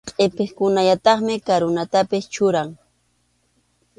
Qʼipiqkunallataqmi 0.15 1.33
karunatapas 1.47 2.23
churaq. 2.33 2.69